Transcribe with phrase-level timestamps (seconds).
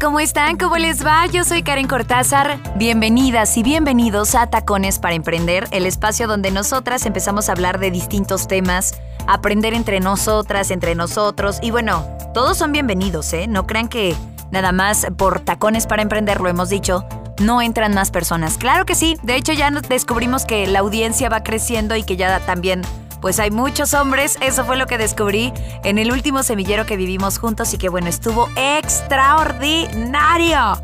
[0.00, 0.56] ¿Cómo están?
[0.56, 1.26] ¿Cómo les va?
[1.26, 2.58] Yo soy Karen Cortázar.
[2.76, 7.90] Bienvenidas y bienvenidos a Tacones para Emprender, el espacio donde nosotras empezamos a hablar de
[7.90, 11.58] distintos temas, aprender entre nosotras, entre nosotros.
[11.62, 13.46] Y bueno, todos son bienvenidos, ¿eh?
[13.46, 14.16] No crean que
[14.50, 17.04] nada más por Tacones para Emprender, lo hemos dicho,
[17.40, 18.58] no entran más personas.
[18.58, 22.40] Claro que sí, de hecho ya descubrimos que la audiencia va creciendo y que ya
[22.40, 22.82] también
[23.24, 25.50] pues hay muchos hombres, eso fue lo que descubrí
[25.82, 30.78] en el último semillero que vivimos juntos y que bueno, estuvo extraordinario.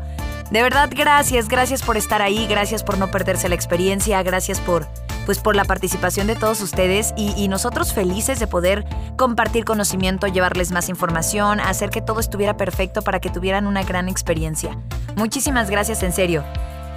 [0.49, 4.87] De verdad, gracias, gracias por estar ahí, gracias por no perderse la experiencia, gracias por
[5.27, 8.85] pues por la participación de todos ustedes y, y, nosotros felices de poder
[9.17, 14.09] compartir conocimiento, llevarles más información, hacer que todo estuviera perfecto para que tuvieran una gran
[14.09, 14.75] experiencia.
[15.15, 16.43] Muchísimas gracias en serio.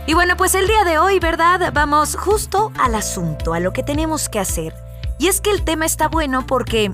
[0.07, 1.71] Y bueno, pues el día de hoy, ¿verdad?
[1.75, 4.73] Vamos justo al asunto, a lo que tenemos que hacer.
[5.19, 6.91] Y es que el tema está bueno porque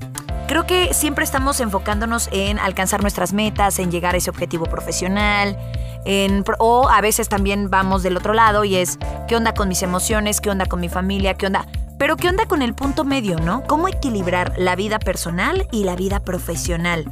[0.47, 5.57] creo que siempre estamos enfocándonos en alcanzar nuestras metas, en llegar a ese objetivo profesional,
[6.05, 8.97] en, o a veces también vamos del otro lado y es,
[9.27, 10.41] ¿qué onda con mis emociones?
[10.41, 11.35] ¿Qué onda con mi familia?
[11.35, 11.67] ¿Qué onda?
[11.97, 13.63] Pero ¿qué onda con el punto medio, no?
[13.67, 17.05] ¿Cómo equilibrar la vida personal y la vida profesional?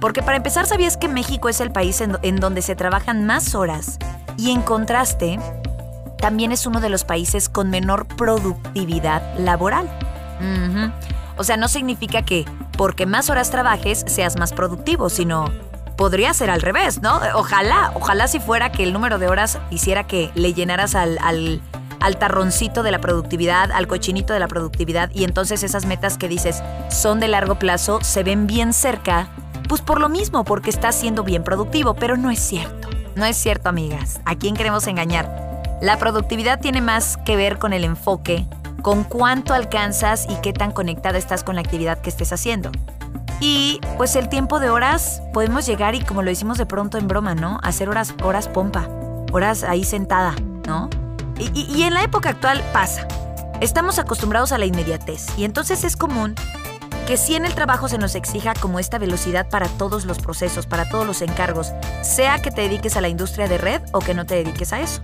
[0.00, 3.54] Porque para empezar, ¿sabías que México es el país en, en donde se trabajan más
[3.54, 3.98] horas?
[4.38, 5.40] Y en contraste,
[6.18, 9.90] también es uno de los países con menor productividad laboral.
[11.36, 12.44] O sea, no significa que
[12.76, 15.50] porque más horas trabajes seas más productivo, sino
[15.96, 17.20] podría ser al revés, ¿no?
[17.34, 21.60] Ojalá, ojalá si fuera que el número de horas hiciera que le llenaras al, al,
[22.18, 26.62] tarroncito de la productividad, al cochinito de la productividad, y entonces esas metas que dices
[26.90, 29.28] son de largo plazo se ven bien cerca,
[29.68, 32.88] pues por lo mismo, porque estás siendo bien productivo, pero no es cierto.
[33.16, 34.20] No es cierto, amigas.
[34.26, 35.78] ¿A quién queremos engañar?
[35.80, 38.46] La productividad tiene más que ver con el enfoque,
[38.86, 42.70] con cuánto alcanzas y qué tan conectada estás con la actividad que estés haciendo.
[43.40, 47.08] Y pues el tiempo de horas podemos llegar y como lo hicimos de pronto en
[47.08, 47.58] broma, ¿no?
[47.64, 48.88] Hacer horas, horas pompa,
[49.32, 50.36] horas ahí sentada,
[50.68, 50.88] ¿no?
[51.36, 53.08] Y, y, y en la época actual pasa.
[53.60, 56.36] Estamos acostumbrados a la inmediatez y entonces es común
[57.08, 60.66] que si en el trabajo se nos exija como esta velocidad para todos los procesos,
[60.66, 61.72] para todos los encargos,
[62.02, 64.78] sea que te dediques a la industria de red o que no te dediques a
[64.78, 65.02] eso.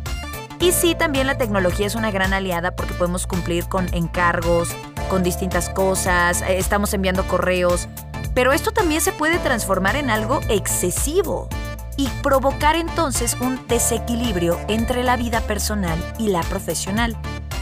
[0.62, 4.69] Y sí, también la tecnología es una gran aliada porque podemos cumplir con encargos,
[5.11, 7.89] con distintas cosas, eh, estamos enviando correos,
[8.33, 11.49] pero esto también se puede transformar en algo excesivo
[11.97, 17.17] y provocar entonces un desequilibrio entre la vida personal y la profesional,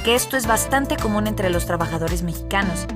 [0.04, 2.86] que esto es bastante común entre los trabajadores mexicanos.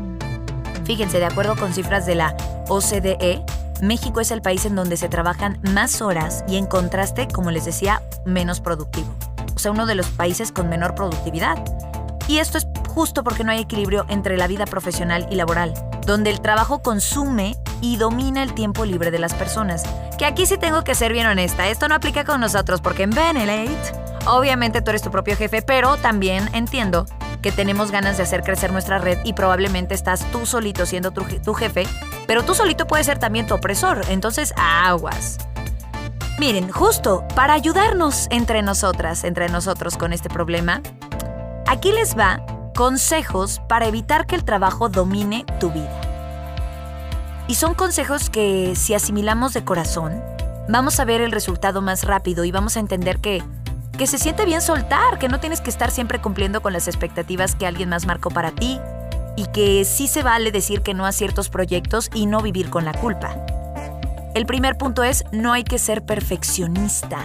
[0.84, 2.36] Fíjense, de acuerdo con cifras de la
[2.68, 3.42] OCDE,
[3.80, 7.64] México es el país en donde se trabajan más horas y en contraste, como les
[7.64, 9.08] decía, menos productivo
[9.54, 11.58] o sea, uno de los países con menor productividad.
[12.26, 15.74] Y esto es justo porque no hay equilibrio entre la vida profesional y laboral,
[16.06, 19.84] donde el trabajo consume y domina el tiempo libre de las personas.
[20.16, 23.10] Que aquí sí tengo que ser bien honesta, esto no aplica con nosotros porque en
[23.10, 23.92] Benelate,
[24.26, 27.04] obviamente tú eres tu propio jefe, pero también entiendo
[27.42, 31.24] que tenemos ganas de hacer crecer nuestra red y probablemente estás tú solito siendo tu,
[31.24, 31.86] tu jefe,
[32.26, 35.38] pero tú solito puedes ser también tu opresor, entonces aguas.
[36.36, 40.82] Miren, justo para ayudarnos entre nosotras, entre nosotros con este problema,
[41.68, 46.00] aquí les va consejos para evitar que el trabajo domine tu vida.
[47.46, 50.20] Y son consejos que si asimilamos de corazón,
[50.68, 53.40] vamos a ver el resultado más rápido y vamos a entender que,
[53.96, 57.54] que se siente bien soltar, que no tienes que estar siempre cumpliendo con las expectativas
[57.54, 58.80] que alguien más marcó para ti
[59.36, 62.84] y que sí se vale decir que no a ciertos proyectos y no vivir con
[62.84, 63.36] la culpa.
[64.34, 67.18] El primer punto es, no hay que ser perfeccionista.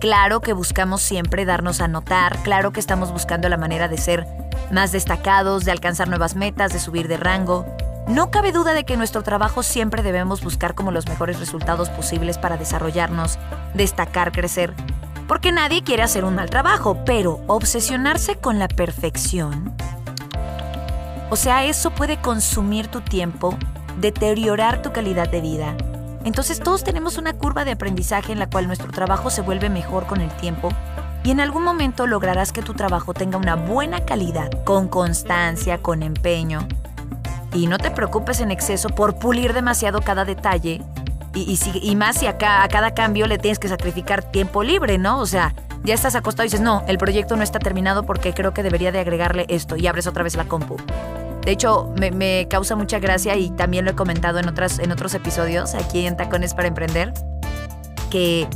[0.00, 4.26] Claro que buscamos siempre darnos a notar, claro que estamos buscando la manera de ser
[4.70, 7.64] más destacados, de alcanzar nuevas metas, de subir de rango.
[8.06, 11.88] No cabe duda de que en nuestro trabajo siempre debemos buscar como los mejores resultados
[11.88, 13.38] posibles para desarrollarnos,
[13.72, 14.74] destacar, crecer.
[15.26, 19.74] Porque nadie quiere hacer un mal trabajo, pero obsesionarse con la perfección.
[21.30, 23.56] O sea, eso puede consumir tu tiempo
[23.96, 25.76] deteriorar tu calidad de vida.
[26.24, 30.06] Entonces todos tenemos una curva de aprendizaje en la cual nuestro trabajo se vuelve mejor
[30.06, 30.70] con el tiempo,
[31.26, 36.04] y en algún momento lograrás que tu trabajo tenga una buena calidad, con constancia, con
[36.04, 36.68] empeño.
[37.52, 40.82] Y no te preocupes en exceso por pulir demasiado cada detalle.
[41.34, 45.18] Y, más si a, a cada cambio le tienes que sacrificar tiempo libre, ¿no?
[45.18, 45.52] O sea,
[45.82, 48.92] ya estás acostado y dices, no, el proyecto no está terminado porque creo que debería
[48.92, 50.76] de agregarle esto y abres otra vez la compu.
[51.46, 55.14] De hecho, me, causa mucha gracia y también lo he comentado en, otras, en otros
[55.14, 57.14] episodios aquí en Tacones para Emprender,
[58.10, 58.48] que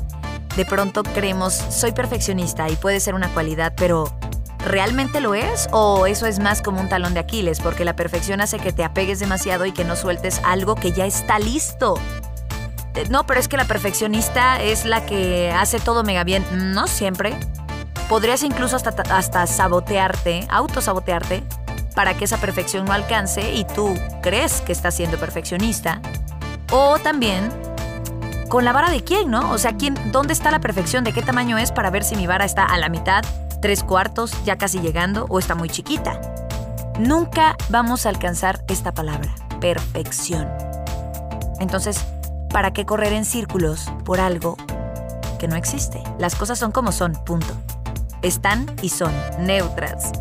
[0.57, 4.13] de pronto creemos, soy perfeccionista y puede ser una cualidad, pero
[4.59, 5.69] ¿realmente lo es?
[5.71, 7.61] ¿O eso es más como un talón de Aquiles?
[7.61, 11.07] Porque la perfección hace que te apegues demasiado y que no sueltes algo que ya
[11.07, 11.95] está listo.
[12.97, 16.45] Eh, no, pero es que la perfeccionista es la que hace todo mega bien.
[16.51, 17.39] No siempre.
[18.09, 21.45] Podrías incluso hasta, hasta sabotearte, autosabotearte,
[22.01, 26.01] para que esa perfección no alcance y tú crees que estás siendo perfeccionista.
[26.73, 27.51] O también
[28.49, 29.51] con la vara de quién, ¿no?
[29.51, 31.05] O sea, ¿quién, ¿dónde está la perfección?
[31.05, 33.23] ¿De qué tamaño es para ver si mi vara está a la mitad,
[33.61, 36.19] tres cuartos, ya casi llegando o está muy chiquita?
[36.99, 40.49] Nunca vamos a alcanzar esta palabra, perfección.
[41.59, 42.03] Entonces,
[42.49, 44.57] ¿para qué correr en círculos por algo
[45.39, 46.03] que no existe?
[46.19, 47.53] Las cosas son como son, punto.
[48.23, 50.13] Están y son neutras.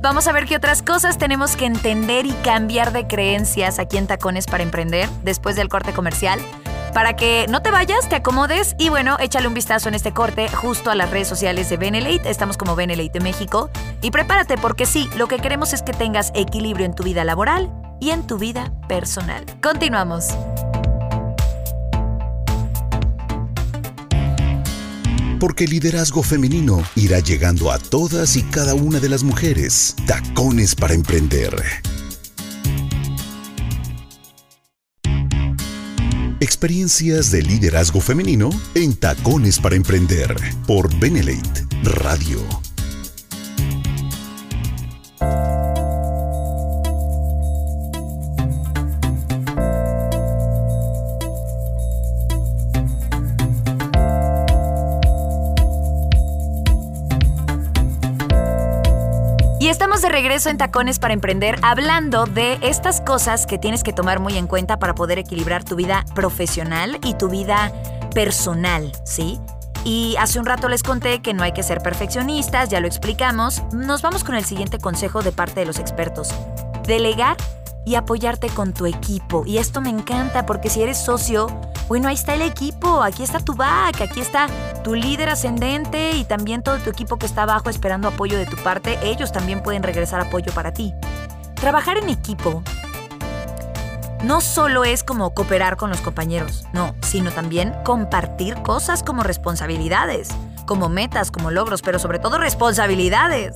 [0.00, 4.06] Vamos a ver qué otras cosas tenemos que entender y cambiar de creencias aquí en
[4.06, 6.40] Tacones para Emprender después del corte comercial
[6.92, 10.48] para que no te vayas, te acomodes y bueno, échale un vistazo en este corte
[10.48, 12.28] justo a las redes sociales de Benelate.
[12.28, 13.70] Estamos como Benelate México.
[14.02, 17.70] Y prepárate porque sí, lo que queremos es que tengas equilibrio en tu vida laboral
[18.00, 19.44] y en tu vida personal.
[19.62, 20.28] Continuamos.
[25.38, 29.94] Porque el liderazgo femenino irá llegando a todas y cada una de las mujeres.
[30.06, 31.54] Tacones para emprender.
[36.40, 40.34] Experiencias de liderazgo femenino en Tacones para Emprender
[40.66, 42.67] por Benelate Radio.
[59.68, 64.38] De regreso en Tacones para Emprender hablando de estas cosas que tienes que tomar muy
[64.38, 67.70] en cuenta para poder equilibrar tu vida profesional y tu vida
[68.14, 69.38] personal, ¿sí?
[69.84, 73.62] Y hace un rato les conté que no hay que ser perfeccionistas, ya lo explicamos.
[73.74, 76.30] Nos vamos con el siguiente consejo de parte de los expertos.
[76.86, 77.36] Delegar
[77.84, 79.44] y apoyarte con tu equipo.
[79.44, 81.46] Y esto me encanta porque si eres socio,
[81.88, 84.46] bueno, ahí está el equipo, aquí está tu back, aquí está
[84.78, 88.56] tu líder ascendente y también todo tu equipo que está abajo esperando apoyo de tu
[88.56, 90.94] parte, ellos también pueden regresar apoyo para ti.
[91.54, 92.62] Trabajar en equipo
[94.22, 100.28] no solo es como cooperar con los compañeros, no, sino también compartir cosas como responsabilidades,
[100.66, 103.54] como metas, como logros, pero sobre todo responsabilidades.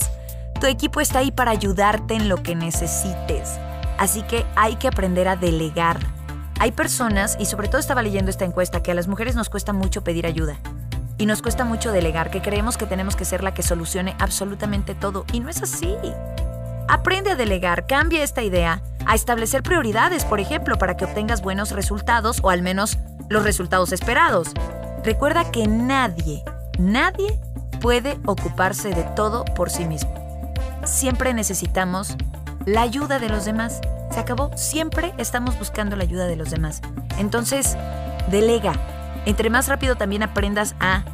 [0.61, 3.59] Tu equipo está ahí para ayudarte en lo que necesites.
[3.99, 5.99] Así que hay que aprender a delegar.
[6.61, 9.73] Hay personas, y sobre todo estaba leyendo esta encuesta, que a las mujeres nos cuesta
[9.73, 10.59] mucho pedir ayuda.
[11.23, 14.97] Y nos cuesta mucho delegar, que creemos que tenemos que ser la que solucione absolutamente
[14.97, 15.25] todo.
[15.33, 15.97] Y no es así.
[16.89, 21.71] Aprende a delegar, cambia esta idea, a establecer prioridades, por ejemplo, para que obtengas buenos
[21.71, 22.99] resultados o al menos
[23.29, 24.49] los resultados esperados.
[25.05, 26.43] Recuerda que nadie,
[26.81, 27.39] nadie
[27.81, 30.13] puede ocuparse de todo por sí mismo.
[30.83, 32.17] Siempre necesitamos
[32.67, 33.81] la ayuda de los demás.
[34.11, 34.51] Se acabó.
[34.57, 36.83] Siempre estamos buscando la ayuda de los demás.
[37.17, 37.77] Entonces,
[38.29, 38.73] delega.
[39.25, 41.05] Entre más rápido también aprendas a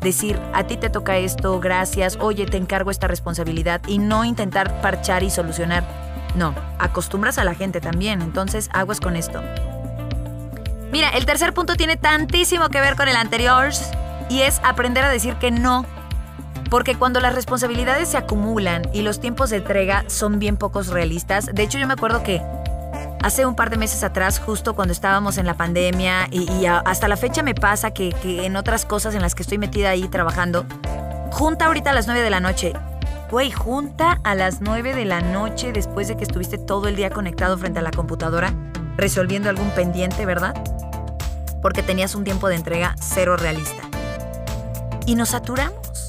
[0.00, 4.80] decir, a ti te toca esto, gracias, oye, te encargo esta responsabilidad y no intentar
[4.80, 5.84] parchar y solucionar.
[6.36, 9.42] No, acostumbras a la gente también, entonces aguas con esto.
[10.92, 13.70] Mira, el tercer punto tiene tantísimo que ver con el anterior
[14.28, 15.84] y es aprender a decir que no
[16.70, 21.50] porque cuando las responsabilidades se acumulan y los tiempos de entrega son bien pocos realistas,
[21.52, 22.40] de hecho yo me acuerdo que
[23.22, 27.16] hace un par de meses atrás, justo cuando estábamos en la pandemia y, hasta la
[27.16, 30.66] fecha me pasa que, que, en otras cosas en las que estoy metida ahí trabajando,
[31.30, 32.72] junta ahorita a las 9 de la noche.
[33.30, 37.10] Güey, junta a las 9 de la noche después de que estuviste todo el día
[37.10, 38.52] conectado frente a la computadora,
[38.96, 40.54] resolviendo algún pendiente, ¿verdad?
[41.62, 43.82] Porque tenías un tiempo de entrega cero realista.
[45.06, 46.08] Y nos saturamos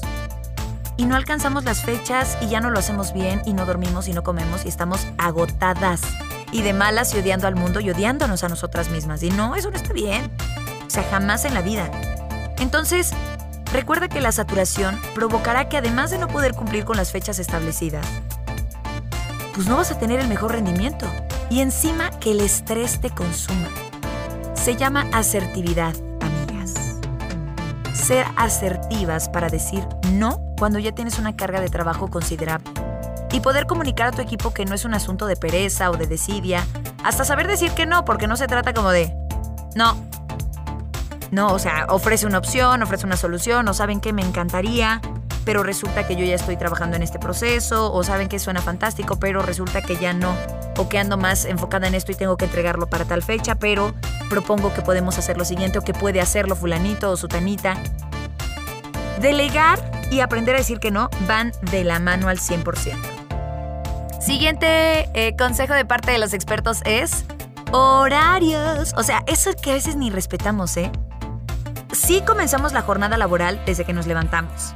[0.96, 4.12] y no alcanzamos las fechas y ya no lo hacemos bien y no dormimos y
[4.12, 6.00] no comemos y estamos agotadas
[6.52, 9.22] y de malas y odiando al mundo y odiándonos a nosotras mismas.
[9.22, 10.30] Y no, eso no está bien.
[10.86, 11.90] O sea, jamás en la vida.
[12.58, 13.12] Entonces,
[13.72, 18.06] recuerda que la saturación provocará que además de no poder cumplir con las fechas establecidas,
[19.54, 21.06] pues no vas a tener el mejor rendimiento.
[21.50, 23.68] Y encima que el estrés te consuma.
[24.54, 25.94] Se llama asertividad
[28.02, 32.68] ser asertivas para decir no cuando ya tienes una carga de trabajo considerable.
[33.32, 36.06] Y poder comunicar a tu equipo que no es un asunto de pereza o de
[36.06, 36.66] desidia,
[37.02, 39.12] hasta saber decir que no, porque no se trata como de,
[39.74, 39.96] no,
[41.32, 45.00] no, o sea, ofrece una opción, ofrece una solución, o saben que me encantaría,
[45.46, 49.16] pero resulta que yo ya estoy trabajando en este proceso, o saben que suena fantástico,
[49.16, 50.36] pero resulta que ya no,
[50.76, 53.94] o que ando más enfocada en esto y tengo que entregarlo para tal fecha, pero
[54.28, 57.76] propongo que podemos hacer lo siguiente, o que puede hacerlo fulanito o sutanita.
[59.20, 63.11] Delegar y aprender a decir que no van de la mano al 100%.
[64.24, 67.24] Siguiente eh, consejo de parte de los expertos es
[67.72, 68.94] horarios.
[68.96, 70.92] O sea, eso que a veces ni respetamos, ¿eh?
[71.90, 74.72] Sí comenzamos la jornada laboral desde que nos levantamos.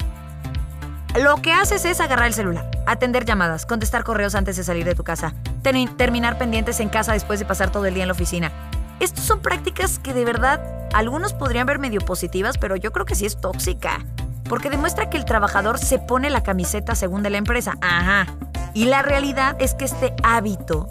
[1.14, 4.96] Lo que haces es agarrar el celular, atender llamadas, contestar correos antes de salir de
[4.96, 8.50] tu casa, terminar pendientes en casa después de pasar todo el día en la oficina.
[8.98, 10.60] Estas son prácticas que de verdad
[10.92, 14.04] algunos podrían ver medio positivas, pero yo creo que sí es tóxica.
[14.48, 17.74] Porque demuestra que el trabajador se pone la camiseta según de la empresa.
[17.80, 18.26] Ajá.
[18.74, 20.88] Y la realidad es que este hábito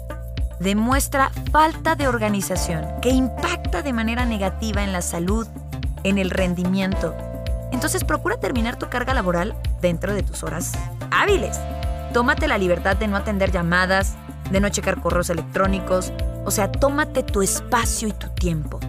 [0.58, 5.46] demuestra falta de organización que impacta de manera negativa en la salud,
[6.02, 7.14] en el rendimiento.
[7.72, 10.72] Entonces procura terminar tu carga laboral dentro de tus horas
[11.10, 11.58] hábiles.
[12.12, 14.14] Tómate la libertad de no atender llamadas,
[14.50, 16.12] de no checar correos electrónicos,
[16.44, 18.80] o sea, tómate tu espacio y tu tiempo.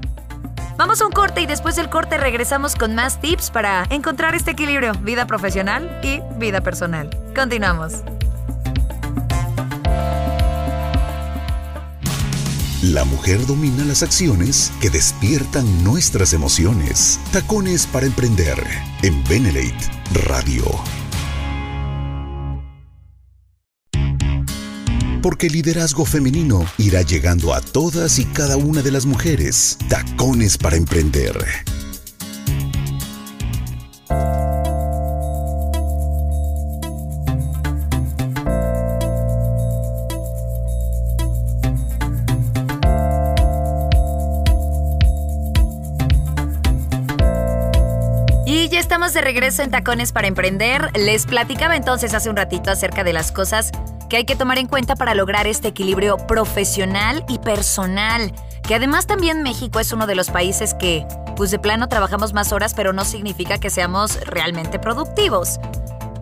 [0.78, 4.52] Vamos a un corte y después del corte regresamos con más tips para encontrar este
[4.52, 7.10] equilibrio, vida profesional y vida personal.
[7.36, 8.04] Continuamos.
[12.84, 17.20] La mujer domina las acciones que despiertan nuestras emociones.
[17.34, 18.64] Tacones para emprender
[19.02, 19.76] en Benelate
[20.28, 20.64] Radio.
[25.22, 29.78] Porque el liderazgo femenino irá llegando a todas y cada una de las mujeres.
[29.90, 31.38] Tacones para emprender
[49.14, 50.92] de regreso en Tacones para Emprender.
[50.94, 53.72] Les platicaba entonces hace un ratito acerca de las cosas
[54.10, 58.34] que hay que tomar en cuenta para lograr este equilibrio profesional y personal.
[58.64, 62.52] Que además también México es uno de los países que, pues de plano, trabajamos más
[62.52, 65.60] horas, pero no significa que seamos realmente productivos.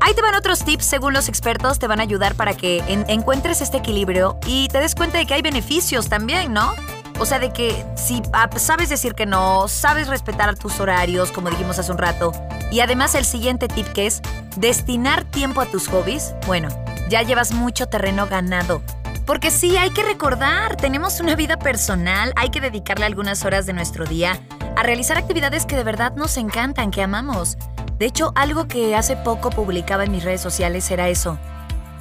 [0.01, 3.61] Ahí te van otros tips, según los expertos, te van a ayudar para que encuentres
[3.61, 6.73] este equilibrio y te des cuenta de que hay beneficios también, ¿no?
[7.17, 11.49] O sea, de que si ah, sabes decir que no, sabes respetar tus horarios, como
[11.49, 12.33] dijimos hace un rato,
[12.71, 14.21] y además el siguiente tip que es
[14.57, 16.69] destinar tiempo a tus hobbies, bueno,
[17.09, 18.81] ya llevas mucho terreno ganado.
[19.25, 23.73] Porque sí, hay que recordar, tenemos una vida personal, hay que dedicarle algunas horas de
[23.73, 24.39] nuestro día
[24.75, 27.57] a realizar actividades que de verdad nos encantan, que amamos.
[27.97, 31.39] De hecho, algo que hace poco publicaba en mis redes sociales era eso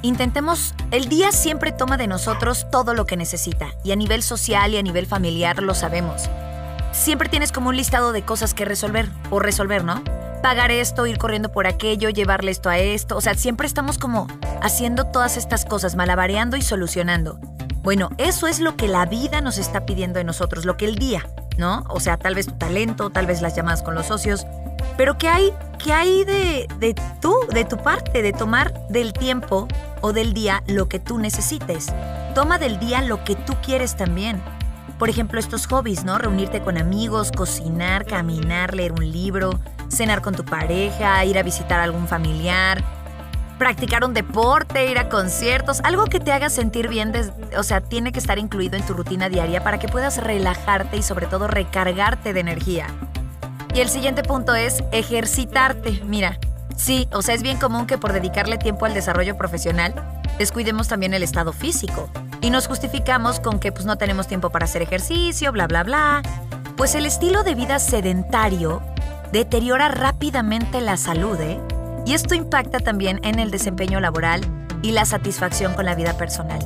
[0.05, 4.71] Intentemos, el día siempre toma de nosotros todo lo que necesita, y a nivel social
[4.71, 6.29] y a nivel familiar lo sabemos.
[6.91, 10.03] Siempre tienes como un listado de cosas que resolver, o resolver, ¿no?
[10.45, 14.27] Pagar esto, ir corriendo por aquello, llevarle esto a esto, o sea, siempre estamos como
[14.61, 17.39] haciendo todas estas cosas, malabareando y solucionando.
[17.81, 20.97] Bueno, eso es lo que la vida nos está pidiendo de nosotros, lo que el
[20.97, 21.83] día, ¿no?
[21.89, 24.45] O sea, tal vez tu talento, tal vez las llamadas con los socios,
[24.97, 25.51] pero ¿qué hay,
[25.83, 29.67] qué hay de, de tú, de tu parte, de tomar del tiempo
[30.01, 31.87] o del día lo que tú necesites?
[32.35, 34.43] Toma del día lo que tú quieres también.
[34.99, 36.19] Por ejemplo, estos hobbies, ¿no?
[36.19, 39.59] Reunirte con amigos, cocinar, caminar, leer un libro,
[39.89, 42.83] cenar con tu pareja, ir a visitar a algún familiar,
[43.57, 47.13] practicar un deporte, ir a conciertos, algo que te haga sentir bien,
[47.57, 51.01] o sea, tiene que estar incluido en tu rutina diaria para que puedas relajarte y
[51.01, 52.87] sobre todo recargarte de energía.
[53.73, 56.01] Y el siguiente punto es ejercitarte.
[56.05, 56.39] Mira,
[56.75, 59.93] sí, o sea, es bien común que por dedicarle tiempo al desarrollo profesional,
[60.37, 62.09] descuidemos también el estado físico.
[62.41, 66.21] Y nos justificamos con que pues no tenemos tiempo para hacer ejercicio, bla, bla, bla.
[66.77, 68.81] Pues el estilo de vida sedentario
[69.31, 71.59] deteriora rápidamente la salud, ¿eh?
[72.05, 74.41] Y esto impacta también en el desempeño laboral
[74.81, 76.59] y la satisfacción con la vida personal.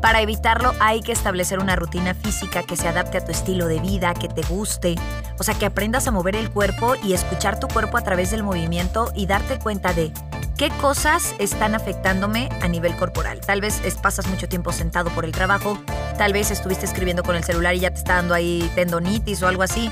[0.00, 3.80] Para evitarlo hay que establecer una rutina física que se adapte a tu estilo de
[3.80, 4.94] vida, que te guste,
[5.38, 8.42] o sea, que aprendas a mover el cuerpo y escuchar tu cuerpo a través del
[8.42, 10.12] movimiento y darte cuenta de
[10.56, 13.40] qué cosas están afectándome a nivel corporal.
[13.40, 15.78] Tal vez pasas mucho tiempo sentado por el trabajo,
[16.16, 19.48] tal vez estuviste escribiendo con el celular y ya te está dando ahí tendonitis o
[19.48, 19.90] algo así.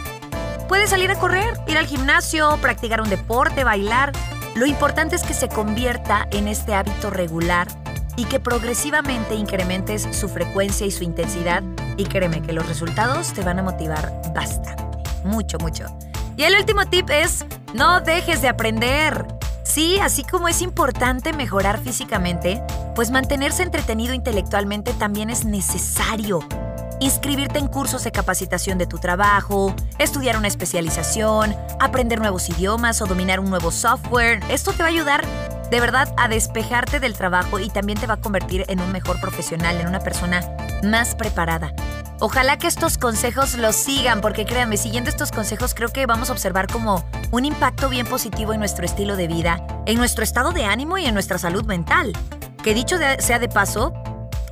[0.69, 4.13] Puedes salir a correr, ir al gimnasio, practicar un deporte, bailar.
[4.55, 7.69] Lo importante es que se convierta en este hábito regular
[8.17, 11.63] y que progresivamente incrementes su frecuencia y su intensidad
[11.97, 14.83] y créeme que los resultados te van a motivar bastante,
[15.25, 15.87] mucho, mucho.
[16.37, 17.45] Y el último tip es,
[17.75, 19.27] no dejes de aprender.
[19.65, 22.63] Sí, así como es importante mejorar físicamente,
[22.95, 26.41] pues mantenerse entretenido intelectualmente también es necesario.
[27.01, 33.07] Inscribirte en cursos de capacitación de tu trabajo, estudiar una especialización, aprender nuevos idiomas o
[33.07, 34.41] dominar un nuevo software.
[34.49, 35.25] Esto te va a ayudar
[35.71, 39.21] de verdad a despejarte del trabajo y también te va a convertir en un mejor
[39.21, 40.41] profesional, en una persona
[40.83, 41.75] más preparada.
[42.21, 46.33] Ojalá que estos consejos los sigan, porque créanme, siguiendo estos consejos creo que vamos a
[46.33, 50.65] observar como un impacto bien positivo en nuestro estilo de vida, en nuestro estado de
[50.65, 52.13] ánimo y en nuestra salud mental.
[52.63, 53.93] Que dicho sea de paso,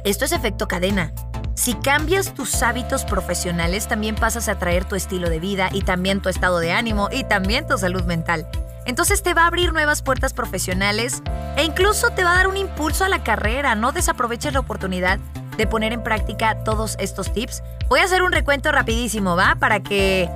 [0.04, 1.14] esto es efecto cadena.
[1.54, 6.22] Si cambias tus hábitos profesionales, también pasas a traer tu estilo de vida y también
[6.22, 8.48] tu estado de ánimo y también tu salud mental.
[8.84, 11.22] Entonces te va a abrir nuevas puertas profesionales
[11.56, 13.74] e incluso te va a dar un impulso a la carrera.
[13.74, 15.18] No desaproveches la oportunidad
[15.56, 17.62] de poner en práctica todos estos tips.
[17.88, 19.56] Voy a hacer un recuento rapidísimo, ¿va?
[19.56, 20.28] Para que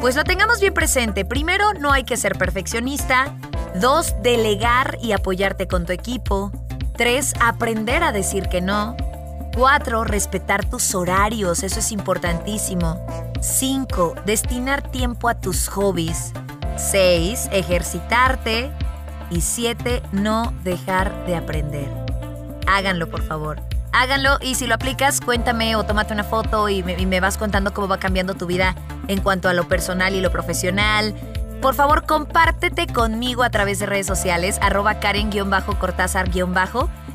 [0.00, 1.24] pues lo tengamos bien presente.
[1.26, 3.34] Primero, no hay que ser perfeccionista.
[3.74, 6.50] Dos, delegar y apoyarte con tu equipo.
[6.96, 8.96] Tres, aprender a decir que no.
[9.54, 13.04] Cuatro, respetar tus horarios, eso es importantísimo.
[13.40, 16.32] Cinco, destinar tiempo a tus hobbies.
[16.76, 17.48] 6.
[17.52, 18.70] Ejercitarte.
[19.30, 20.02] Y 7.
[20.12, 21.88] No dejar de aprender.
[22.66, 23.60] Háganlo, por favor.
[23.92, 27.36] Háganlo y si lo aplicas, cuéntame o tómate una foto y me, y me vas
[27.36, 28.76] contando cómo va cambiando tu vida
[29.08, 31.14] en cuanto a lo personal y lo profesional.
[31.60, 36.30] Por favor, compártete conmigo a través de redes sociales, arroba Karen-Cortázar-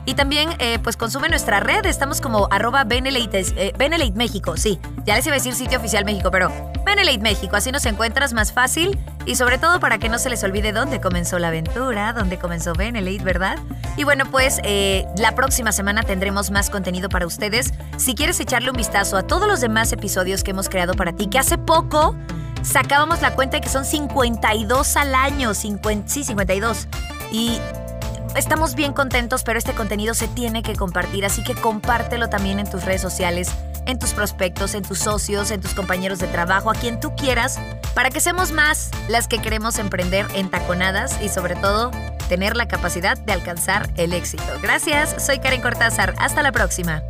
[0.05, 1.85] y también, eh, pues consume nuestra red.
[1.85, 4.79] Estamos como arroba Benelate, eh, México, sí.
[5.05, 6.51] Ya les iba a decir sitio oficial México, pero
[6.85, 7.55] Benelate México.
[7.55, 11.01] Así nos encuentras más fácil y sobre todo para que no se les olvide dónde
[11.01, 13.57] comenzó la aventura, dónde comenzó Benelate, ¿verdad?
[13.97, 17.73] Y bueno, pues eh, la próxima semana tendremos más contenido para ustedes.
[17.97, 21.27] Si quieres echarle un vistazo a todos los demás episodios que hemos creado para ti,
[21.27, 22.15] que hace poco
[22.61, 25.53] sacábamos la cuenta de que son 52 al año.
[25.53, 26.87] 50, sí, 52.
[27.31, 27.59] Y
[28.35, 32.69] estamos bien contentos, pero este contenido se tiene que compartir, así que compártelo también en
[32.69, 33.49] tus redes sociales,
[33.85, 37.59] en tus prospectos, en tus socios, en tus compañeros de trabajo, a quien tú quieras,
[37.93, 41.91] para que seamos más las que queremos emprender en taconadas y sobre todo
[42.27, 44.43] tener la capacidad de alcanzar el éxito.
[44.61, 47.03] Gracias, soy Karen Cortázar, hasta la próxima.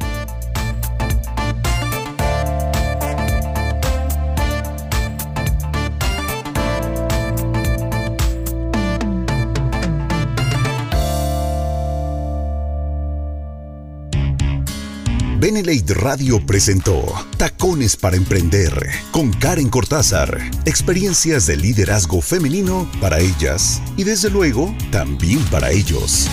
[15.55, 17.01] Benelate Radio presentó
[17.37, 20.37] Tacones para Emprender con Karen Cortázar.
[20.65, 26.27] Experiencias de liderazgo femenino para ellas y desde luego también para ellos.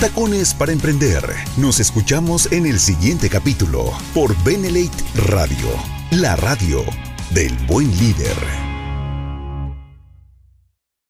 [0.00, 1.22] Tacones para Emprender.
[1.58, 5.68] Nos escuchamos en el siguiente capítulo por Benelate Radio,
[6.10, 6.82] la radio
[7.34, 8.67] del buen líder.